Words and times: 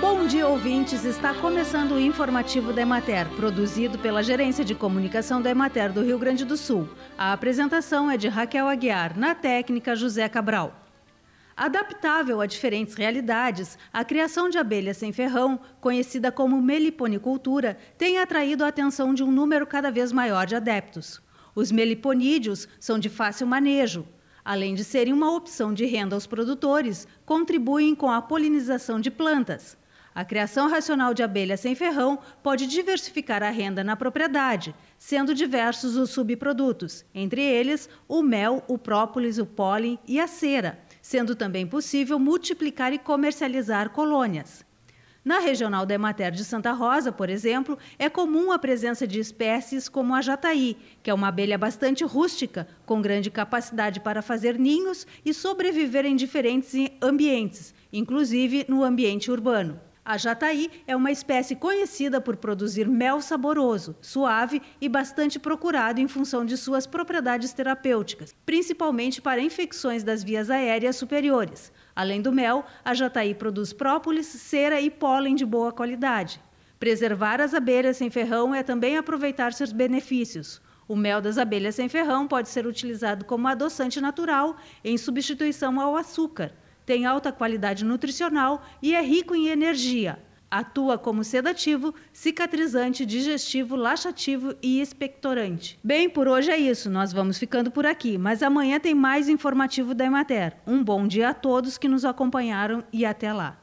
Bom 0.00 0.26
dia, 0.26 0.48
ouvintes. 0.48 1.04
Está 1.04 1.32
começando 1.32 1.92
o 1.92 2.00
informativo 2.00 2.72
da 2.72 2.82
Emater, 2.82 3.28
produzido 3.36 4.00
pela 4.00 4.20
Gerência 4.20 4.64
de 4.64 4.74
Comunicação 4.74 5.40
da 5.40 5.48
Emater 5.48 5.92
do 5.92 6.02
Rio 6.02 6.18
Grande 6.18 6.44
do 6.44 6.56
Sul. 6.56 6.88
A 7.16 7.32
apresentação 7.32 8.10
é 8.10 8.16
de 8.16 8.26
Raquel 8.26 8.66
Aguiar, 8.66 9.16
na 9.16 9.32
técnica 9.32 9.94
José 9.94 10.28
Cabral. 10.28 10.74
Adaptável 11.56 12.40
a 12.40 12.46
diferentes 12.46 12.94
realidades, 12.94 13.78
a 13.92 14.04
criação 14.04 14.48
de 14.48 14.58
abelhas 14.58 14.96
sem 14.96 15.12
ferrão, 15.12 15.60
conhecida 15.80 16.32
como 16.32 16.60
meliponicultura, 16.60 17.78
tem 17.96 18.18
atraído 18.18 18.64
a 18.64 18.68
atenção 18.68 19.14
de 19.14 19.22
um 19.22 19.30
número 19.30 19.68
cada 19.68 19.88
vez 19.88 20.10
maior 20.10 20.46
de 20.46 20.56
adeptos. 20.56 21.22
Os 21.54 21.70
meliponídeos 21.70 22.66
são 22.80 22.98
de 22.98 23.08
fácil 23.08 23.46
manejo. 23.46 24.04
Além 24.44 24.74
de 24.74 24.82
serem 24.82 25.12
uma 25.12 25.34
opção 25.34 25.72
de 25.72 25.86
renda 25.86 26.16
aos 26.16 26.26
produtores, 26.26 27.06
contribuem 27.24 27.94
com 27.94 28.10
a 28.10 28.20
polinização 28.20 29.00
de 29.00 29.10
plantas. 29.10 29.76
A 30.14 30.24
criação 30.24 30.68
racional 30.68 31.14
de 31.14 31.22
abelhas 31.22 31.60
sem 31.60 31.74
ferrão 31.74 32.18
pode 32.42 32.66
diversificar 32.66 33.42
a 33.42 33.50
renda 33.50 33.82
na 33.82 33.96
propriedade, 33.96 34.74
sendo 34.98 35.34
diversos 35.34 35.96
os 35.96 36.10
subprodutos, 36.10 37.04
entre 37.14 37.40
eles 37.40 37.88
o 38.06 38.20
mel, 38.20 38.62
o 38.68 38.76
própolis, 38.76 39.38
o 39.38 39.46
pólen 39.46 39.98
e 40.06 40.20
a 40.20 40.26
cera, 40.26 40.78
sendo 41.00 41.34
também 41.34 41.66
possível 41.66 42.18
multiplicar 42.18 42.92
e 42.92 42.98
comercializar 42.98 43.90
colônias. 43.90 44.64
Na 45.24 45.38
regional 45.38 45.86
da 45.86 45.94
Emater 45.94 46.32
de 46.32 46.44
Santa 46.44 46.72
Rosa, 46.72 47.12
por 47.12 47.30
exemplo, 47.30 47.78
é 47.96 48.08
comum 48.08 48.50
a 48.50 48.58
presença 48.58 49.06
de 49.06 49.20
espécies 49.20 49.88
como 49.88 50.16
a 50.16 50.20
jataí, 50.20 50.76
que 51.00 51.10
é 51.10 51.14
uma 51.14 51.28
abelha 51.28 51.56
bastante 51.56 52.02
rústica, 52.02 52.66
com 52.84 53.00
grande 53.00 53.30
capacidade 53.30 54.00
para 54.00 54.20
fazer 54.20 54.58
ninhos 54.58 55.06
e 55.24 55.32
sobreviver 55.32 56.04
em 56.04 56.16
diferentes 56.16 56.74
ambientes, 57.00 57.72
inclusive 57.92 58.66
no 58.68 58.82
ambiente 58.82 59.30
urbano. 59.30 59.80
A 60.04 60.18
jataí 60.18 60.68
é 60.84 60.96
uma 60.96 61.12
espécie 61.12 61.54
conhecida 61.54 62.20
por 62.20 62.36
produzir 62.36 62.88
mel 62.88 63.20
saboroso, 63.20 63.94
suave 64.00 64.60
e 64.80 64.88
bastante 64.88 65.38
procurado 65.38 66.00
em 66.00 66.08
função 66.08 66.44
de 66.44 66.56
suas 66.56 66.88
propriedades 66.88 67.52
terapêuticas, 67.52 68.34
principalmente 68.44 69.22
para 69.22 69.40
infecções 69.40 70.02
das 70.02 70.24
vias 70.24 70.50
aéreas 70.50 70.96
superiores. 70.96 71.70
Além 71.94 72.20
do 72.20 72.32
mel, 72.32 72.64
a 72.84 72.94
jataí 72.94 73.32
produz 73.32 73.72
própolis, 73.72 74.26
cera 74.26 74.80
e 74.80 74.90
pólen 74.90 75.36
de 75.36 75.46
boa 75.46 75.70
qualidade. 75.70 76.42
Preservar 76.80 77.40
as 77.40 77.54
abelhas 77.54 77.96
sem 77.96 78.10
ferrão 78.10 78.52
é 78.52 78.64
também 78.64 78.96
aproveitar 78.96 79.52
seus 79.52 79.70
benefícios. 79.70 80.60
O 80.88 80.96
mel 80.96 81.20
das 81.20 81.38
abelhas 81.38 81.76
sem 81.76 81.88
ferrão 81.88 82.26
pode 82.26 82.48
ser 82.48 82.66
utilizado 82.66 83.24
como 83.24 83.46
adoçante 83.46 84.00
natural 84.00 84.56
em 84.82 84.98
substituição 84.98 85.80
ao 85.80 85.96
açúcar 85.96 86.52
tem 86.84 87.06
alta 87.06 87.32
qualidade 87.32 87.84
nutricional 87.84 88.62
e 88.80 88.94
é 88.94 89.02
rico 89.02 89.34
em 89.34 89.48
energia. 89.48 90.18
Atua 90.50 90.98
como 90.98 91.24
sedativo, 91.24 91.94
cicatrizante, 92.12 93.06
digestivo, 93.06 93.74
laxativo 93.74 94.54
e 94.62 94.82
expectorante. 94.82 95.78
Bem, 95.82 96.10
por 96.10 96.28
hoje 96.28 96.50
é 96.50 96.58
isso. 96.58 96.90
Nós 96.90 97.10
vamos 97.10 97.38
ficando 97.38 97.70
por 97.70 97.86
aqui, 97.86 98.18
mas 98.18 98.42
amanhã 98.42 98.78
tem 98.78 98.94
mais 98.94 99.30
informativo 99.30 99.94
da 99.94 100.04
Emater. 100.04 100.54
Um 100.66 100.84
bom 100.84 101.06
dia 101.06 101.30
a 101.30 101.34
todos 101.34 101.78
que 101.78 101.88
nos 101.88 102.04
acompanharam 102.04 102.84
e 102.92 103.06
até 103.06 103.32
lá. 103.32 103.61